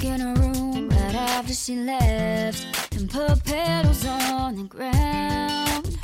[0.00, 2.66] stuck in a room right after she left,
[2.96, 5.98] and put petals on the ground.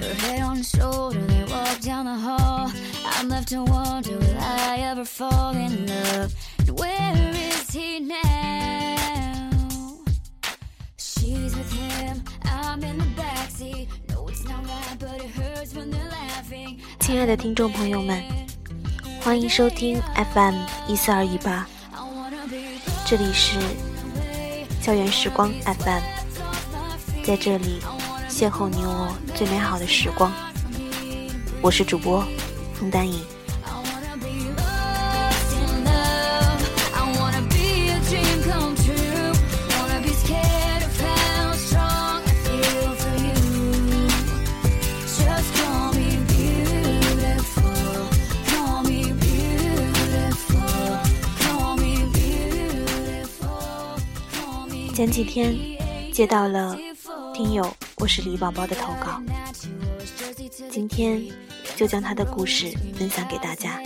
[0.00, 2.70] Her head on his shoulder, they walk down the hall.
[3.04, 6.34] I'm left to wonder, will I ever fall in love?
[6.58, 9.50] And where is he now?
[10.98, 13.88] She's with him, I'm in the backseat.
[14.08, 16.80] No, it's not right, but it hurts when they're laughing.
[17.00, 18.22] 亲爱的听众朋友们，
[19.23, 20.01] 欢迎收听
[20.33, 20.55] FM
[20.87, 21.67] 一四二一八，
[23.05, 23.59] 这里是
[24.81, 26.01] 校园时光 FM，
[27.23, 27.79] 在这里
[28.27, 30.33] 邂逅你我最美好的时光。
[31.61, 32.25] 我是主播
[32.73, 33.23] 风丹影。
[55.01, 55.57] 前几天
[56.13, 56.77] 接到了
[57.33, 59.19] 听友我是李宝宝的投稿，
[60.69, 61.25] 今天
[61.75, 63.81] 就将他的故事分享给大家。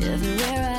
[0.00, 0.75] As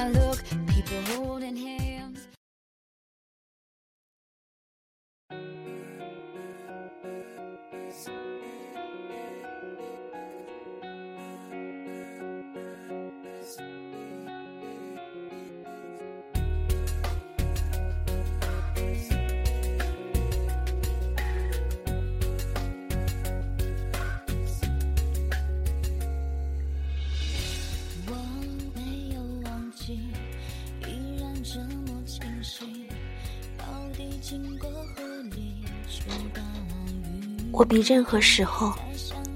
[37.52, 38.74] 我比任何时候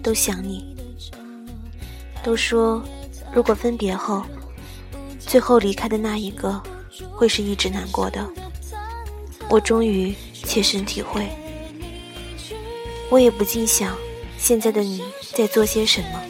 [0.04, 0.76] 都想你。
[2.24, 2.84] 都说，
[3.34, 4.24] 如果分别后，
[5.20, 6.62] 最后离开的那一个，
[7.12, 8.30] 会是一直难过的。
[9.50, 11.28] 我终于切身体会。
[13.10, 13.98] 我也不禁想，
[14.38, 16.22] 现在的你在做些什么，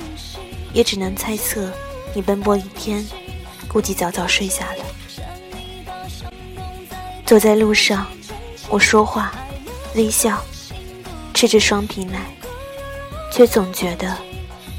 [0.73, 1.69] 也只能猜测，
[2.15, 3.05] 你奔波一天，
[3.67, 4.85] 估计早早睡下了。
[7.31, 8.05] 走在路上，
[8.67, 9.31] 我说话，
[9.95, 10.43] 微笑。
[11.33, 12.25] 吃着双皮奶，
[13.31, 14.17] 却总觉得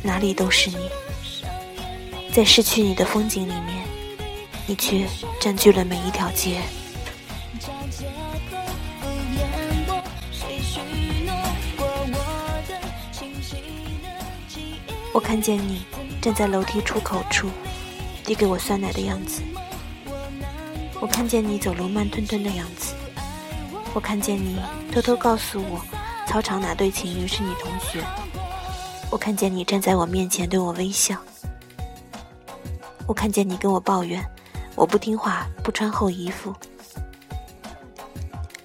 [0.02, 0.90] 哪里都是你。
[2.30, 3.82] 在失去你的风景里面，
[4.66, 5.06] 你却
[5.40, 6.60] 占据了每一条街。
[15.14, 15.86] 我看见你
[16.20, 17.48] 站在楼梯出口处，
[18.22, 19.40] 递给我酸奶的样子。
[21.02, 22.94] 我看见你走路慢吞吞的样子。
[23.92, 24.60] 我看见你
[24.92, 25.84] 偷偷告诉我，
[26.28, 28.04] 操场哪对情侣是你同学。
[29.10, 31.16] 我看见你站在我面前对我微笑。
[33.04, 34.24] 我看见你跟我抱怨，
[34.76, 36.54] 我不听话，不穿厚衣服。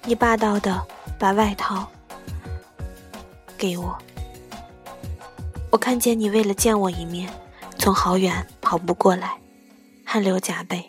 [0.04, 0.80] 你霸道的
[1.18, 1.88] 把外套
[3.58, 3.98] 给我。
[5.72, 7.28] 我看见你为了见我一面，
[7.80, 9.36] 从好远跑步过来，
[10.04, 10.86] 汗流浃背。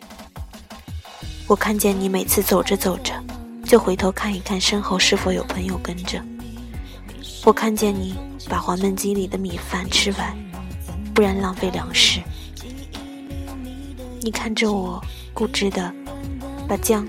[1.50, 3.12] 我看见你每次走着走着，
[3.64, 6.22] 就回头看一看身后是否有朋友跟着。
[7.44, 8.14] 我看见你
[8.48, 10.38] 把黄焖鸡里的米饭吃完，
[11.12, 12.20] 不然浪费粮食。
[14.20, 15.02] 你看着我，
[15.34, 15.92] 固执的
[16.68, 17.04] 把酱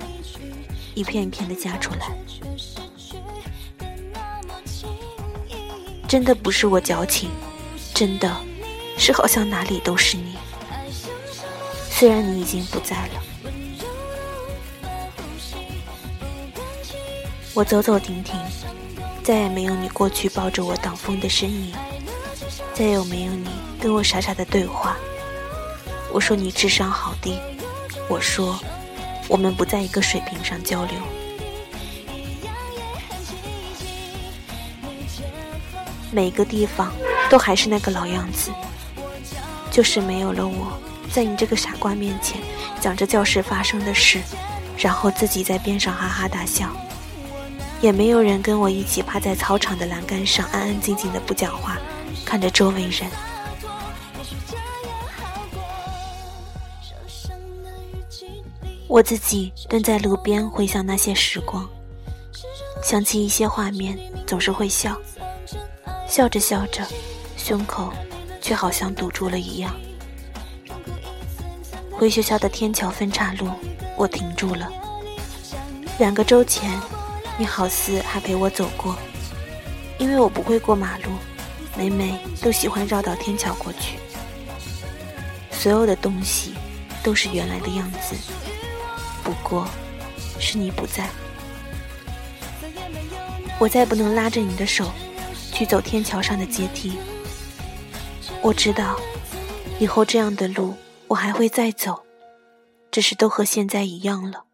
[0.96, 2.12] 一片一片的夹出来。
[6.08, 7.30] 真的不是我矫情，
[7.94, 8.36] 真的
[8.98, 10.36] 是好像哪里都是你。
[11.92, 13.24] 虽然你已经不在了，
[17.54, 18.40] 我走走停停，
[19.24, 21.74] 再也没有你过去抱着我挡风的身影，
[22.74, 24.96] 再也没有你跟我傻傻的对话。
[26.14, 27.38] 我说你智商好低，
[28.08, 28.58] 我说
[29.28, 30.96] 我们不在一个水平上交流。
[36.10, 36.92] 每个地方
[37.30, 38.50] 都还是那个老样子，
[39.70, 40.78] 就是没有了我，
[41.12, 42.42] 在你这个傻瓜面前
[42.80, 44.22] 讲着教室发生的事，
[44.78, 46.70] 然后自己在边上哈哈大笑，
[47.82, 51.78] 也没有人跟我一起趴在操场的栏杆上安安静静的不讲话，
[52.24, 53.10] 看着周围人。
[58.88, 61.68] 我自己蹲在路边回想那些时光，
[62.84, 63.98] 想起一些画面，
[64.28, 64.96] 总是会笑。
[66.08, 66.86] 笑着笑着，
[67.38, 67.92] 胸口
[68.42, 69.74] 却好像堵住了一样。
[71.92, 73.48] 回学校的天桥分岔路，
[73.96, 74.70] 我停住了。
[75.98, 76.78] 两个周前，
[77.38, 78.96] 你好似还陪我走过，
[79.98, 81.10] 因为我不会过马路，
[81.76, 83.98] 每每都喜欢绕到天桥过去。
[85.52, 86.54] 所有的东西
[87.04, 88.16] 都是原来的样子，
[89.24, 89.68] 不过
[90.40, 91.10] 是你不在。
[93.60, 94.92] 我再不能拉着你的手
[95.52, 96.98] 去走天桥上的阶梯。
[98.42, 99.00] 我知道，
[99.80, 100.76] 以后这样的路
[101.08, 102.04] 我还会再走，
[102.92, 104.46] 只是都和现在一样了。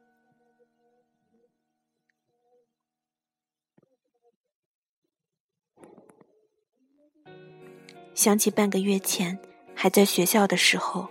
[8.17, 9.37] 想起半个月前
[9.75, 11.07] 还在学校的时候，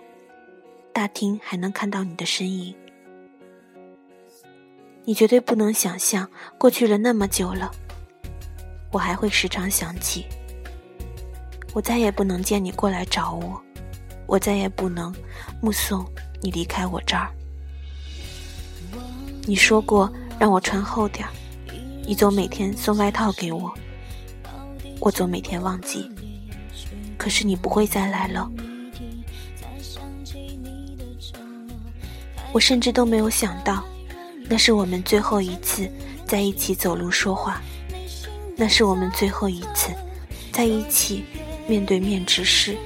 [0.91, 2.75] 大厅还能看到你的身影。
[5.05, 7.71] 你绝对不能想象，过去了那么久了，
[8.91, 10.25] 我还会时常想起。
[11.73, 13.57] 我再也不能见你过来找我，
[14.25, 15.15] 我再也不能
[15.61, 16.05] 目送
[16.41, 17.31] 你离开我这儿。
[19.43, 21.31] 你说过让我穿厚点儿，
[22.05, 23.73] 你总每天送外套给我，
[24.99, 26.11] 我总每天忘记。
[27.27, 28.49] 可是你不会再来了，
[32.53, 33.83] 我甚至都没有想到，
[34.47, 35.91] 那是我们最后一次
[36.25, 37.61] 在一起走路说话，
[38.55, 39.91] 那是我们最后一次
[40.53, 41.25] 在一起
[41.67, 42.77] 面对面直视。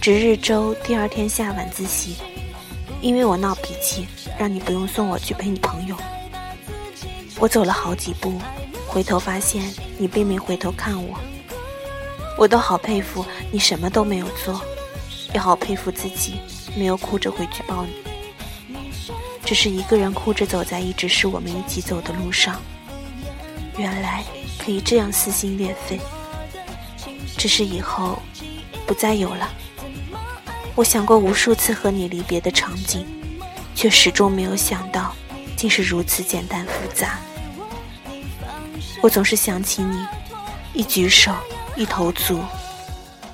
[0.00, 2.16] 值日周第二天下晚自习，
[3.02, 4.06] 因为我闹脾气，
[4.38, 5.94] 让你不用送我去陪你朋友，
[7.38, 8.32] 我走了好几步。
[8.94, 11.18] 回头发现你并没回头看我，
[12.38, 14.62] 我都好佩服你什么都没有做，
[15.34, 16.34] 也好佩服自己
[16.76, 18.78] 没有哭着回去抱你，
[19.44, 22.62] 只是一个人哭着走在一直是我们一起走的路上。
[23.76, 24.22] 原来
[24.64, 25.98] 可以这样撕心裂肺，
[27.36, 28.22] 只是以后
[28.86, 29.52] 不再有了。
[30.76, 33.04] 我想过无数次和你离别的场景，
[33.74, 35.12] 却始终没有想到，
[35.56, 37.18] 竟是如此简单复杂。
[39.04, 40.02] 我总是想起你，
[40.72, 41.30] 一举手，
[41.76, 42.40] 一投足，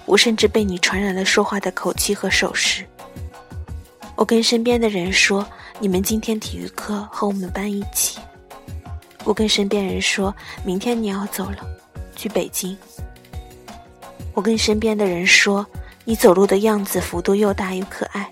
[0.05, 2.84] 我甚至被你传染了说话的口气和手势。
[4.17, 5.46] 我跟身边的人说，
[5.78, 8.19] 你们今天体育课和我们班一起。
[9.22, 10.34] 我跟身边人说，
[10.64, 11.58] 明天你要走了，
[12.16, 12.76] 去北京。
[14.34, 15.64] 我跟身边的人说，
[16.05, 18.28] 你走路的样子幅度又大又可爱。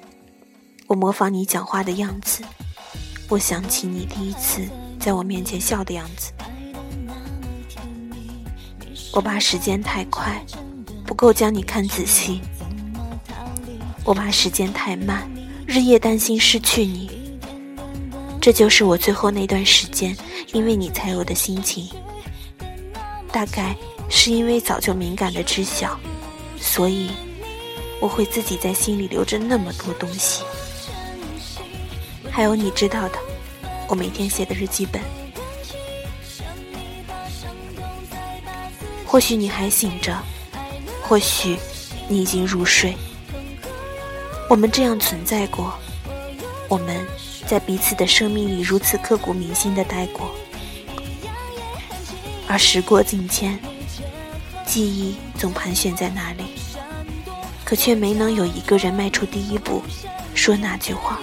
[0.88, 2.42] 我模仿你讲话的样子，
[3.28, 4.66] 我想起你第一次
[4.98, 6.32] 在我面前笑的样子。
[9.18, 10.40] 我怕时间太快，
[11.04, 12.40] 不够将你看仔细；
[14.04, 15.28] 我怕时间太慢，
[15.66, 17.10] 日夜担心失去你。
[18.40, 20.16] 这就是我最后那段时间
[20.52, 21.88] 因为你才有的心情。
[23.32, 23.74] 大概
[24.08, 25.98] 是因为早就敏感的知晓，
[26.60, 27.10] 所以
[28.00, 30.44] 我会自己在心里留着那么多东西。
[32.30, 33.18] 还有你知道的，
[33.88, 35.02] 我每天写的日记本。
[39.10, 40.14] 或许你还醒着，
[41.02, 41.58] 或许
[42.08, 42.94] 你已经入睡。
[44.50, 45.72] 我们这样存在过，
[46.68, 47.06] 我们
[47.46, 50.30] 在彼此的生命里如此刻骨铭心的待过。
[52.46, 53.58] 而时过境迁，
[54.66, 56.44] 记忆总盘旋在那里，
[57.64, 59.82] 可却没能有一个人迈出第一步，
[60.34, 61.18] 说那句话。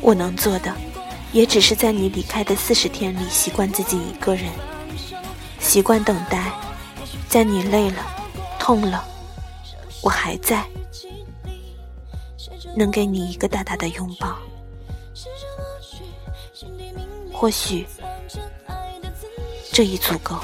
[0.00, 0.72] 我能做的。
[1.32, 4.50] 也只是在你离开的四十天里，习惯自己一个人，
[5.60, 6.52] 习惯等待，
[7.28, 8.04] 在你累了、
[8.58, 9.04] 痛了，
[10.02, 10.64] 我还在，
[12.76, 14.36] 能给你一个大大的拥抱。
[17.32, 17.86] 或许，
[19.72, 20.36] 这已足够。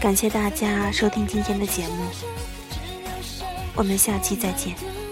[0.00, 2.04] 感谢大家收听今天的节目，
[3.74, 5.03] 我们下期再见。